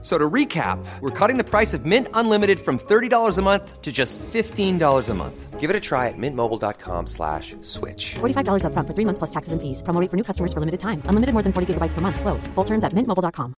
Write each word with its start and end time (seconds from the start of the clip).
So 0.00 0.16
to 0.16 0.30
recap, 0.30 0.78
we're 1.00 1.10
cutting 1.10 1.38
the 1.38 1.44
price 1.44 1.74
of 1.74 1.84
Mint 1.84 2.06
Unlimited 2.14 2.60
from 2.60 2.78
$30 2.78 3.36
a 3.36 3.42
month 3.42 3.82
to 3.82 3.90
just 3.90 4.16
$15 4.18 5.08
a 5.08 5.14
month. 5.14 5.58
Give 5.58 5.70
it 5.70 5.74
a 5.74 5.80
try 5.80 6.06
at 6.06 6.14
mintmobile.com 6.16 7.08
slash 7.08 7.56
switch. 7.62 8.14
$45 8.20 8.62
upfront 8.62 8.86
for 8.86 8.94
three 8.94 9.04
months 9.04 9.18
plus 9.18 9.30
taxes 9.30 9.52
and 9.52 9.60
fees. 9.60 9.82
Promo 9.82 10.00
rate 10.00 10.08
for 10.08 10.16
new 10.16 10.22
customers 10.22 10.52
for 10.52 10.60
limited 10.60 10.78
time. 10.78 11.02
Unlimited 11.06 11.32
more 11.32 11.42
than 11.42 11.52
40 11.52 11.74
gigabytes 11.74 11.94
per 11.94 12.00
month. 12.00 12.20
Slows. 12.20 12.46
Full 12.54 12.64
terms 12.64 12.84
at 12.84 12.92
mintmobile.com. 12.92 13.54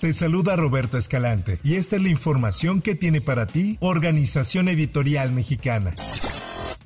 Te 0.00 0.14
saluda 0.14 0.56
Roberto 0.56 0.96
Escalante 0.96 1.60
y 1.62 1.74
esta 1.76 1.96
es 1.96 2.02
la 2.02 2.08
información 2.08 2.80
que 2.80 2.94
tiene 2.94 3.20
para 3.20 3.46
ti 3.46 3.76
Organización 3.80 4.68
Editorial 4.68 5.30
Mexicana. 5.30 5.94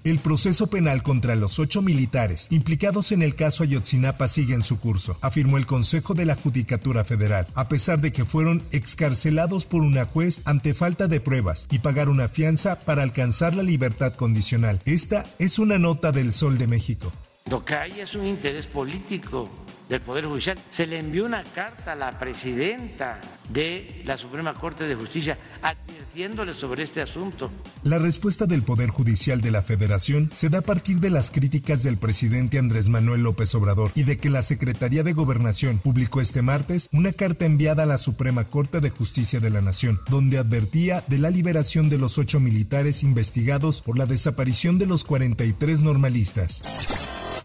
El 0.05 0.19
proceso 0.19 0.67
penal 0.67 1.03
contra 1.03 1.35
los 1.35 1.59
ocho 1.59 1.81
militares 1.81 2.49
implicados 2.51 3.11
en 3.11 3.23
el 3.23 3.35
caso 3.35 3.63
Ayotzinapa 3.63 4.29
sigue 4.29 4.53
en 4.53 4.63
su 4.63 4.79
curso, 4.79 5.17
afirmó 5.23 5.57
el 5.57 5.65
Consejo 5.65 6.13
de 6.13 6.27
la 6.27 6.35
Judicatura 6.35 7.05
Federal, 7.05 7.47
a 7.55 7.69
pesar 7.71 8.01
de 8.01 8.13
que 8.13 8.27
fueron 8.27 8.63
excarcelados 8.71 9.65
por 9.65 9.81
una 9.81 10.05
juez 10.05 10.43
ante 10.45 10.75
falta 10.75 11.09
de 11.09 11.21
pruebas 11.21 11.67
y 11.71 11.79
pagar 11.79 12.11
una 12.11 12.29
fianza 12.29 12.81
para 12.81 13.03
alcanzar 13.03 13.55
la 13.55 13.63
libertad 13.63 14.13
condicional. 14.13 14.79
Esta 14.85 15.25
es 15.39 15.59
una 15.59 15.79
nota 15.79 16.13
del 16.13 16.33
Sol 16.33 16.59
de 16.59 16.67
México. 16.67 17.11
Lo 17.51 17.65
que 17.65 17.75
hay 17.75 18.01
es 18.01 18.15
un 18.15 18.27
interés 18.27 18.67
político 18.67 19.49
del 19.89 20.03
Poder 20.03 20.27
Judicial. 20.27 20.59
Se 20.69 20.87
le 20.87 20.99
envió 20.99 21.25
una 21.25 21.45
carta 21.45 21.93
a 21.93 21.97
la 21.97 22.19
presidenta 22.19 23.21
de 23.49 24.03
la 24.05 24.17
Suprema 24.17 24.55
Corte 24.55 24.85
de 24.85 24.95
Justicia 24.95 25.39
advirtiéndole 25.63 26.55
sobre 26.55 26.83
este 26.83 27.03
asunto. 27.03 27.51
La 27.83 27.99
respuesta 27.99 28.47
del 28.47 28.63
Poder 28.63 28.91
Judicial 28.91 29.41
de 29.41 29.51
la 29.51 29.63
Federación 29.63 30.31
se 30.33 30.49
da 30.49 30.59
a 30.59 30.63
partir 30.63 31.01
de 31.01 31.11
las 31.11 31.31
críticas 31.31 31.83
del 31.83 31.97
presidente 31.97 32.59
Andrés 32.59 32.89
Manuel 32.89 33.23
López 33.23 33.55
Obrador 33.55 33.93
y 33.95 34.05
de 34.05 34.19
que 34.19 34.31
la 34.31 34.43
Secretaría 34.43 35.03
de 35.03 35.13
Gobernación 35.13 35.79
publicó 35.79 36.21
este 36.21 36.43
martes 36.43 36.89
una 36.93 37.13
carta 37.13 37.45
enviada 37.45 37.83
a 37.83 37.87
la 37.87 37.99
Suprema 37.99 38.45
Corte 38.45 38.81
de 38.81 38.91
Justicia 38.91 39.41
de 39.41 39.51
la 39.51 39.61
Nación, 39.61 40.01
donde 40.09 40.39
advertía 40.39 41.05
de 41.07 41.19
la 41.19 41.31
liberación 41.31 41.89
de 41.89 41.99
los 41.99 42.19
ocho 42.19 42.41
militares 42.41 43.03
investigados 43.03 43.83
por 43.83 43.99
la 43.99 44.07
desaparición 44.07 44.79
de 44.79 44.87
los 44.87 45.05
43 45.05 45.83
normalistas. 45.83 46.63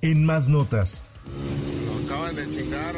En 0.02 0.26
más 0.26 0.48
notas, 0.48 1.04
acaban 2.06 2.36
de 2.36 2.50
chingar, 2.50 2.96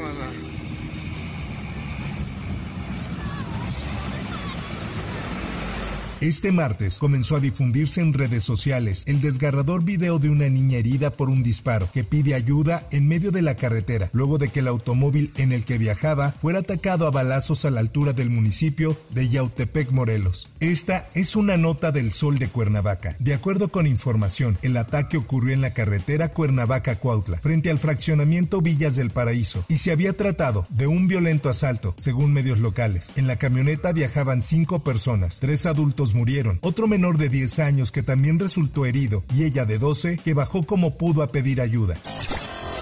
Este 6.22 6.52
martes 6.52 7.00
comenzó 7.00 7.36
a 7.36 7.39
difundirse 7.39 8.00
en 8.00 8.14
redes 8.14 8.44
sociales 8.44 9.03
el 9.08 9.22
desgarrador 9.22 9.83
video 9.83 10.19
de 10.19 10.30
una 10.30 10.47
niña 10.50 10.77
herida 10.77 11.09
por 11.09 11.30
un 11.30 11.41
disparo 11.41 11.89
que 11.91 12.03
pide 12.03 12.36
ayuda 12.36 12.88
en 12.91 13.08
medio 13.08 13.31
de 13.31 13.41
la 13.41 13.55
carretera, 13.55 14.11
luego 14.14 14.38
de 14.38 14.49
que 14.49 14.59
el 14.59 14.67
automóvil 14.67 15.33
en 15.38 15.52
el 15.52 15.66
que 15.66 15.80
viajaba 15.80 16.33
fuera 16.33 16.59
atacado 16.59 17.08
a 17.08 17.09
balazos 17.09 17.66
a 17.66 17.72
la 17.72 17.80
altura 17.80 18.14
del 18.14 18.30
municipio 18.30 18.99
de 19.09 19.30
Yautepec, 19.30 19.89
Morelos. 19.89 20.47
Esta 20.59 21.09
es 21.16 21.36
una 21.36 21.58
nota 21.58 21.92
del 21.92 22.11
Sol 22.11 22.38
de 22.38 22.49
Cuernavaca. 22.49 23.16
De 23.17 23.33
acuerdo 23.33 23.72
con 23.72 23.88
información, 23.88 24.59
el 24.61 24.77
ataque 24.77 25.17
ocurrió 25.17 25.55
en 25.55 25.61
la 25.61 25.73
carretera 25.73 26.36
Cuernavaca-Cuautla, 26.36 27.39
frente 27.39 27.72
al 27.72 27.80
fraccionamiento 27.80 28.61
Villas 28.61 28.95
del 28.95 29.09
Paraíso, 29.09 29.66
y 29.67 29.77
se 29.77 29.92
había 29.92 30.16
tratado 30.16 30.67
de 30.69 30.86
un 30.86 31.08
violento 31.08 31.49
asalto, 31.49 31.95
según 31.97 32.31
medios 32.31 32.59
locales. 32.59 33.11
En 33.15 33.26
la 33.26 33.37
camioneta 33.37 33.92
viajaban 33.92 34.43
cinco 34.43 34.83
personas, 34.83 35.39
tres 35.39 35.65
adultos 35.65 36.11
murieron, 36.14 36.60
otro 36.61 36.88
menor 36.88 37.17
de 37.17 37.30
10 37.30 37.60
años 37.60 37.92
que 37.92 38.04
también 38.04 38.39
resultó 38.39 38.86
herido 38.86 39.23
y 39.33 39.44
ella 39.44 39.66
de 39.66 39.77
12 39.77 40.17
que 40.17 40.33
bajó 40.33 40.64
como 40.64 40.98
pudo 40.98 41.23
a 41.23 41.32
pedir 41.32 41.61
ayuda. 41.61 41.98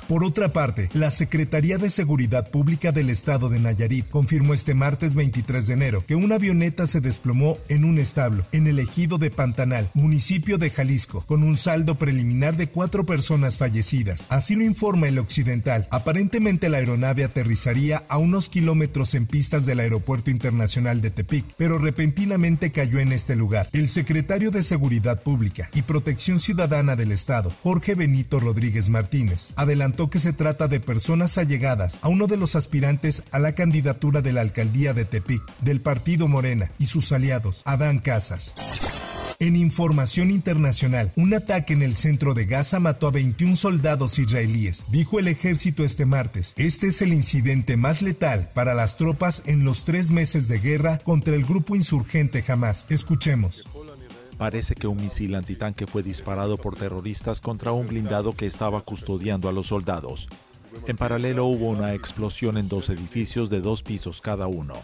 Por 0.09 0.23
otra 0.23 0.51
parte, 0.51 0.89
la 0.93 1.11
Secretaría 1.11 1.77
de 1.77 1.91
Seguridad 1.91 2.49
Pública 2.49 2.91
del 2.91 3.11
Estado 3.11 3.47
de 3.47 3.59
Nayarit 3.59 4.09
confirmó 4.09 4.55
este 4.55 4.73
martes 4.73 5.13
23 5.13 5.67
de 5.67 5.73
enero 5.75 6.03
que 6.03 6.15
una 6.15 6.33
avioneta 6.33 6.87
se 6.87 6.99
desplomó 6.99 7.59
en 7.67 7.85
un 7.85 7.99
establo 7.99 8.43
en 8.51 8.65
el 8.65 8.79
ejido 8.79 9.19
de 9.19 9.29
Pantanal, 9.29 9.91
municipio 9.93 10.57
de 10.57 10.71
Jalisco, 10.71 11.23
con 11.27 11.43
un 11.43 11.57
saldo 11.57 11.93
preliminar 11.93 12.57
de 12.57 12.65
cuatro 12.65 13.05
personas 13.05 13.59
fallecidas. 13.59 14.25
Así 14.31 14.55
lo 14.55 14.63
informa 14.63 15.07
el 15.07 15.19
Occidental. 15.19 15.87
Aparentemente 15.91 16.69
la 16.69 16.79
aeronave 16.79 17.23
aterrizaría 17.23 18.01
a 18.09 18.17
unos 18.17 18.49
kilómetros 18.49 19.13
en 19.13 19.27
pistas 19.27 19.67
del 19.67 19.79
Aeropuerto 19.79 20.31
Internacional 20.31 21.01
de 21.01 21.11
Tepic, 21.11 21.45
pero 21.55 21.77
repentinamente 21.77 22.71
cayó 22.71 22.97
en 22.97 23.11
este 23.11 23.35
lugar. 23.35 23.69
El 23.73 23.89
secretario 23.89 24.49
de 24.49 24.63
Seguridad 24.63 25.21
Pública 25.21 25.69
y 25.75 25.83
Protección 25.83 26.39
Ciudadana 26.39 26.95
del 26.95 27.11
Estado, 27.11 27.53
Jorge 27.61 27.93
Benito 27.93 28.39
Rodríguez 28.39 28.89
Martínez, 28.89 29.51
adelantó 29.55 29.98
que 30.07 30.19
se 30.19 30.31
trata 30.31 30.67
de 30.67 30.79
personas 30.79 31.37
allegadas 31.37 31.99
a 32.01 32.07
uno 32.07 32.27
de 32.27 32.37
los 32.37 32.55
aspirantes 32.55 33.23
a 33.31 33.39
la 33.39 33.55
candidatura 33.55 34.21
de 34.21 34.31
la 34.31 34.41
alcaldía 34.41 34.93
de 34.93 35.03
Tepic 35.03 35.41
del 35.59 35.81
partido 35.81 36.27
Morena 36.27 36.71
y 36.79 36.85
sus 36.85 37.11
aliados, 37.11 37.63
Adán 37.65 37.99
Casas. 37.99 38.55
En 39.41 39.55
información 39.55 40.31
internacional, 40.31 41.13
un 41.15 41.33
ataque 41.33 41.71
en 41.71 41.81
el 41.81 41.95
centro 41.95 42.33
de 42.33 42.45
Gaza 42.45 42.81
mató 42.81 43.07
a 43.07 43.11
21 43.11 43.55
soldados 43.55 44.19
israelíes, 44.19 44.85
dijo 44.91 45.17
el 45.17 45.29
ejército 45.29 45.85
este 45.85 46.05
martes. 46.05 46.53
Este 46.57 46.87
es 46.87 47.01
el 47.01 47.13
incidente 47.13 47.77
más 47.77 48.01
letal 48.01 48.51
para 48.53 48.73
las 48.73 48.97
tropas 48.97 49.43
en 49.45 49.63
los 49.63 49.85
tres 49.85 50.11
meses 50.11 50.49
de 50.49 50.59
guerra 50.59 50.97
contra 51.05 51.35
el 51.35 51.45
grupo 51.45 51.77
insurgente 51.77 52.43
Hamas. 52.45 52.85
Escuchemos. 52.89 53.65
Parece 54.39 54.73
que 54.73 54.87
un 54.87 54.95
misil 54.95 55.35
antitanque 55.35 55.85
fue 55.85 56.01
disparado 56.01 56.55
por 56.55 56.77
terroristas 56.77 57.41
contra 57.41 57.73
un 57.73 57.87
blindado 57.87 58.31
que 58.33 58.47
estaba 58.47 58.79
custodiando 58.79 59.49
a 59.49 59.51
los 59.51 59.67
soldados. 59.67 60.29
En 60.87 60.95
paralelo 60.95 61.43
hubo 61.43 61.67
una 61.67 61.93
explosión 61.93 62.57
en 62.57 62.69
dos 62.69 62.89
edificios 62.89 63.49
de 63.49 63.59
dos 63.59 63.83
pisos 63.83 64.21
cada 64.21 64.47
uno. 64.47 64.75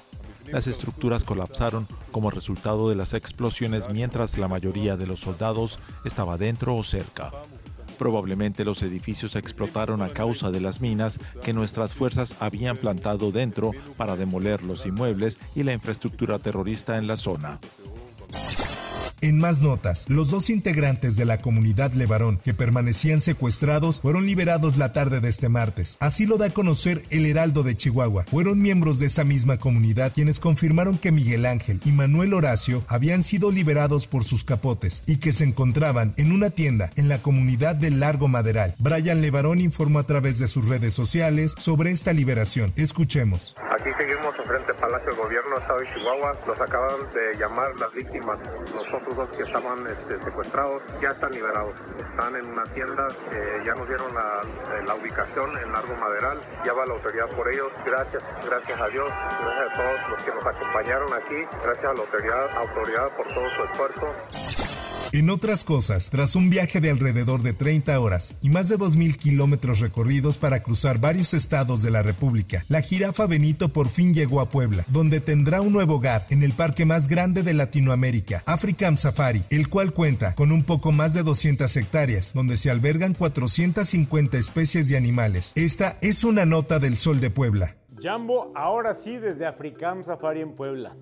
Las 0.52 0.68
estructuras 0.68 1.24
colapsaron 1.24 1.88
como 2.12 2.32
resultado 2.32 2.90
de 2.90 2.96
las 2.96 3.14
explosiones 3.14 3.90
mientras 3.90 4.38
la 4.38 4.50
mayoría 4.50 4.98
de 4.98 5.08
los 5.08 5.22
soldados 5.22 5.80
estaba 6.04 6.38
dentro 6.38 6.76
o 6.76 6.84
cerca. 6.84 7.32
Probablemente 7.98 8.66
los 8.66 8.84
edificios 8.84 9.38
explotaron 9.38 10.02
a 10.02 10.10
causa 10.10 10.52
de 10.52 10.60
las 10.60 10.82
minas 10.82 11.18
que 11.46 11.54
nuestras 11.54 11.96
fuerzas 11.96 12.36
habían 12.42 12.76
plantado 12.76 13.32
dentro 13.32 13.72
para 13.96 14.18
demoler 14.18 14.64
los 14.64 14.86
inmuebles 14.86 15.40
y 15.56 15.64
la 15.64 15.72
infraestructura 15.72 16.40
terrorista 16.40 16.98
en 16.98 17.08
la 17.08 17.16
zona. 17.16 17.62
En 19.26 19.40
más 19.40 19.60
notas, 19.60 20.06
los 20.08 20.30
dos 20.30 20.52
integrantes 20.52 21.16
de 21.16 21.26
la 21.26 21.42
comunidad 21.42 21.92
Levarón 21.94 22.40
que 22.44 22.54
permanecían 22.54 23.22
secuestrados 23.22 24.02
fueron 24.02 24.28
liberados 24.28 24.78
la 24.78 24.94
tarde 24.94 25.20
de 25.20 25.30
este 25.30 25.50
martes. 25.50 25.98
Así 26.00 26.28
lo 26.28 26.38
da 26.38 26.46
a 26.46 26.50
conocer 26.52 27.04
el 27.10 27.26
Heraldo 27.26 27.64
de 27.64 27.76
Chihuahua. 27.76 28.26
Fueron 28.28 28.62
miembros 28.62 29.00
de 29.00 29.08
esa 29.08 29.24
misma 29.24 29.58
comunidad 29.58 30.14
quienes 30.14 30.40
confirmaron 30.40 31.00
que 31.00 31.12
Miguel 31.12 31.48
Ángel 31.48 31.82
y 31.84 31.92
Manuel 31.92 32.36
Horacio 32.36 32.84
habían 32.88 33.24
sido 33.24 33.50
liberados 33.50 34.06
por 34.06 34.24
sus 34.24 34.44
capotes 34.44 35.02
y 35.08 35.18
que 35.18 35.34
se 35.34 35.46
encontraban 35.46 36.14
en 36.18 36.32
una 36.32 36.52
tienda 36.52 36.92
en 36.96 37.10
la 37.10 37.24
comunidad 37.24 37.76
del 37.76 38.00
Largo 38.00 38.28
Maderal. 38.28 38.76
Brian 38.78 39.24
Levarón 39.24 39.60
informó 39.60 39.98
a 39.98 40.06
través 40.06 40.38
de 40.38 40.48
sus 40.48 40.68
redes 40.68 40.94
sociales 40.94 41.56
sobre 41.58 41.90
esta 41.90 42.14
liberación. 42.14 42.74
Escuchemos. 42.76 43.56
Aquí 43.86 43.94
seguimos 43.94 44.36
frente 44.36 44.72
al 44.72 44.78
Palacio 44.80 45.12
del 45.12 45.22
Gobierno 45.22 45.58
Estado 45.58 45.80
de 45.80 45.94
Chihuahua. 45.94 46.36
Nos 46.48 46.60
acaban 46.60 47.14
de 47.14 47.38
llamar 47.38 47.76
las 47.76 47.94
víctimas. 47.94 48.40
Nosotros 48.74 49.16
dos 49.16 49.30
que 49.38 49.44
estaban 49.44 49.86
este, 49.86 50.18
secuestrados 50.24 50.82
ya 51.00 51.12
están 51.12 51.32
liberados. 51.32 51.80
Están 52.00 52.36
en 52.36 52.48
una 52.48 52.64
tienda, 52.74 53.08
eh, 53.32 53.62
ya 53.64 53.76
nos 53.76 53.88
dieron 53.88 54.12
la, 54.16 54.42
la, 54.88 54.96
ubicación 54.96 55.56
en 55.60 55.72
Largo 55.72 55.94
Maderal, 55.98 56.42
ya 56.66 56.74
va 56.74 56.84
la 56.88 56.96
autoridad 56.96 57.30
por 57.36 57.48
ellos. 57.48 57.72
Gracias, 57.86 58.24
gracias 58.44 58.82
a 58.82 58.88
Dios, 58.88 59.08
gracias 59.08 59.70
a 59.70 59.74
todos 59.78 60.10
los 60.10 60.24
que 60.24 60.32
nos 60.32 60.46
acompañaron 60.48 61.14
aquí, 61.14 61.58
gracias 61.64 61.86
a 61.86 61.94
la 61.94 62.00
autoridad, 62.00 62.58
autoridad 62.58 63.16
por 63.16 63.28
todo 63.28 63.50
su 63.52 63.64
esfuerzo. 63.66 64.65
En 65.12 65.30
otras 65.30 65.64
cosas, 65.64 66.10
tras 66.10 66.36
un 66.36 66.50
viaje 66.50 66.82
de 66.82 66.90
alrededor 66.90 67.42
de 67.42 67.54
30 67.54 68.00
horas 68.00 68.36
y 68.42 68.50
más 68.50 68.70
de 68.70 68.78
2.000 68.78 69.18
kilómetros 69.18 69.80
recorridos 69.80 70.38
para 70.38 70.62
cruzar 70.62 71.00
varios 71.00 71.34
estados 71.34 71.82
de 71.82 71.92
la 71.92 72.02
República, 72.02 72.66
la 72.68 72.82
jirafa 72.82 73.26
Benito 73.26 73.70
por 73.70 73.90
fin 73.90 74.14
llegó 74.14 74.42
a 74.42 74.50
Puebla, 74.50 74.86
donde 74.88 75.22
tendrá 75.22 75.62
un 75.62 75.74
nuevo 75.74 75.96
hogar 75.96 76.26
en 76.30 76.44
el 76.44 76.54
parque 76.54 76.86
más 76.86 77.08
grande 77.08 77.44
de 77.44 77.54
Latinoamérica, 77.54 78.44
African 78.46 78.98
Safari, 78.98 79.44
el 79.50 79.70
cual 79.70 79.94
cuenta 79.94 80.36
con 80.36 80.52
un 80.52 80.64
poco 80.64 80.92
más 80.92 81.14
de 81.14 81.24
200 81.24 81.76
hectáreas, 81.78 82.34
donde 82.34 82.58
se 82.58 82.70
albergan 82.70 83.14
450 83.14 84.38
especies 84.38 84.90
de 84.90 84.98
animales. 84.98 85.54
Esta 85.56 85.98
es 86.02 86.24
una 86.24 86.46
nota 86.46 86.80
del 86.80 86.98
Sol 86.98 87.22
de 87.22 87.30
Puebla. 87.30 87.78
Jambo, 88.02 88.52
ahora 88.56 88.94
sí 88.94 89.18
desde 89.18 89.46
African 89.46 90.04
Safari 90.04 90.42
en 90.42 90.56
Puebla. 90.56 90.96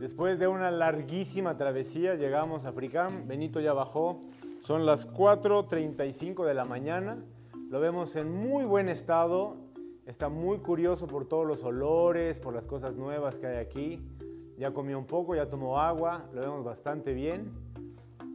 Después 0.00 0.38
de 0.38 0.48
una 0.48 0.70
larguísima 0.70 1.58
travesía 1.58 2.14
llegamos 2.14 2.64
a 2.64 2.70
Africam, 2.70 3.28
Benito 3.28 3.60
ya 3.60 3.74
bajó, 3.74 4.18
Son 4.60 4.86
las 4.86 5.06
4.35 5.06 6.46
de 6.46 6.54
la 6.54 6.64
mañana. 6.64 7.18
Lo 7.68 7.80
vemos 7.80 8.16
en 8.16 8.32
muy 8.32 8.64
buen 8.64 8.88
estado. 8.88 9.56
Está 10.06 10.30
muy 10.30 10.60
curioso 10.60 11.06
por 11.06 11.28
todos 11.28 11.46
los 11.46 11.64
olores, 11.64 12.40
por 12.40 12.54
las 12.54 12.64
cosas 12.64 12.96
nuevas 12.96 13.38
que 13.38 13.46
hay 13.46 13.58
aquí. 13.58 14.00
Ya 14.56 14.72
comió 14.72 14.98
un 14.98 15.04
poco, 15.04 15.34
ya 15.34 15.50
tomó 15.50 15.78
agua. 15.78 16.24
Lo 16.32 16.40
vemos 16.40 16.64
bastante 16.64 17.12
bien. 17.12 17.52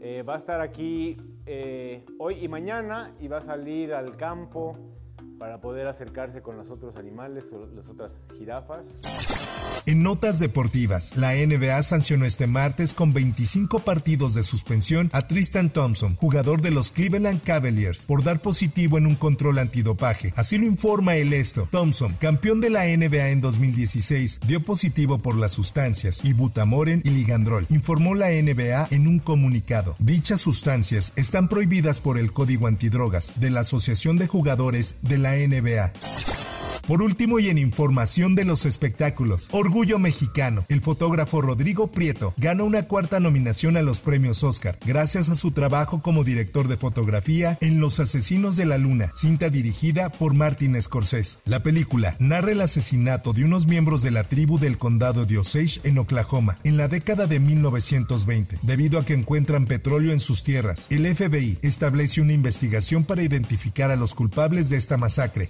Eh, 0.02 0.22
va 0.22 0.36
a 0.36 0.38
estar 0.38 0.62
aquí 0.62 1.18
eh, 1.48 2.06
hoy 2.20 2.46
y 2.46 2.48
mañana 2.48 3.16
y 3.20 3.28
va 3.28 3.38
a 3.38 3.42
salir 3.42 3.96
al 3.96 4.18
campo 4.18 4.78
para 5.40 5.62
poder 5.62 5.88
acercarse 5.88 6.44
con 6.44 6.58
los 6.58 6.70
otros 6.70 6.96
animales, 6.96 7.52
las 7.74 7.90
otras 7.90 8.30
jirafas. 8.38 9.00
En 9.88 10.02
notas 10.02 10.40
deportivas, 10.40 11.16
la 11.16 11.34
NBA 11.34 11.84
sancionó 11.84 12.26
este 12.26 12.48
martes 12.48 12.96
con 12.96 13.14
25 13.14 13.82
partidos 13.82 14.34
de 14.34 14.42
suspensión 14.42 15.12
a 15.14 15.28
Tristan 15.28 15.70
Thompson, 15.70 16.16
jugador 16.16 16.64
de 16.64 16.72
los 16.72 16.90
Cleveland 16.90 17.44
Cavaliers, 17.44 18.08
por 18.08 18.24
dar 18.24 18.42
positivo 18.42 18.98
en 18.98 19.06
un 19.06 19.16
control 19.16 19.60
antidopaje. 19.60 20.34
Así 20.36 20.58
lo 20.58 20.66
informa 20.66 21.18
el 21.18 21.34
esto. 21.34 21.68
Thompson, 21.70 22.16
campeón 22.20 22.62
de 22.62 22.72
la 22.72 22.86
NBA 22.86 23.30
en 23.30 23.42
2016, 23.42 24.40
dio 24.48 24.60
positivo 24.60 25.20
por 25.20 25.36
las 25.36 25.52
sustancias 25.52 26.26
ibutamoren 26.26 27.04
y 27.06 27.12
ligandrol, 27.12 27.68
informó 27.70 28.16
la 28.16 28.30
NBA 28.30 28.88
en 28.90 29.08
un 29.08 29.20
comunicado. 29.20 29.96
Dichas 30.00 30.42
sustancias 30.42 31.14
están 31.16 31.48
prohibidas 31.48 32.00
por 32.00 32.18
el 32.18 32.34
Código 32.34 32.66
Antidrogas 32.66 33.34
de 33.36 33.52
la 33.52 33.60
Asociación 33.60 34.18
de 34.18 34.26
Jugadores 34.26 34.98
de 35.04 35.20
la 35.20 35.36
NBA. 35.36 35.94
Por 36.88 37.02
último 37.02 37.40
y 37.40 37.50
en 37.50 37.58
información 37.58 38.36
de 38.36 38.46
los 38.46 38.68
espectáculos, 38.68 39.50
Orgullo 39.52 39.98
Mexicano, 39.98 40.66
el 40.70 40.82
fotógrafo 40.82 41.42
Rodrigo 41.42 41.88
Prieto 41.88 42.36
ganó 42.38 42.64
una 42.64 42.84
cuarta 42.84 43.20
nominación 43.20 43.76
a 43.76 43.82
los 43.82 44.02
premios 44.02 44.44
Oscar, 44.44 44.78
gracias 44.86 45.30
a 45.30 45.36
su 45.36 45.50
trabajo 45.50 46.04
como 46.04 46.24
director 46.24 46.68
de 46.68 46.78
fotografía 46.78 47.58
en 47.60 47.80
Los 47.80 48.00
Asesinos 48.00 48.56
de 48.56 48.68
la 48.68 48.78
Luna, 48.78 49.12
cinta 49.16 49.50
dirigida 49.50 50.10
por 50.10 50.36
Martin 50.36 50.80
Scorsese. 50.80 51.40
La 51.46 51.64
película 51.64 52.18
narra 52.20 52.52
el 52.52 52.62
asesinato 52.62 53.34
de 53.34 53.46
unos 53.46 53.66
miembros 53.66 54.04
de 54.04 54.12
la 54.12 54.26
tribu 54.26 54.60
del 54.60 54.78
condado 54.78 55.26
de 55.26 55.40
Osage 55.40 55.80
en 55.86 55.98
Oklahoma 55.98 56.60
en 56.64 56.78
la 56.78 56.88
década 56.88 57.26
de 57.26 57.40
1920, 57.40 58.60
debido 58.62 59.00
a 59.00 59.06
que 59.06 59.16
encuentran 59.16 59.66
petróleo 59.66 60.12
en 60.12 60.20
sus 60.20 60.44
tierras. 60.44 60.86
El 60.92 61.08
FBI 61.16 61.58
establece 61.64 62.22
una 62.22 62.34
investigación 62.34 63.06
para 63.06 63.24
identificar 63.24 63.90
a 63.90 63.96
los 63.96 64.14
culpables 64.14 64.70
de 64.70 64.78
esta 64.78 64.98
masacre. 64.98 65.50